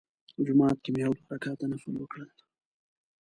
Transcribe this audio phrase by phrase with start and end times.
[0.45, 2.29] جومات کې مې یو دوه رکعته نفل وکړل.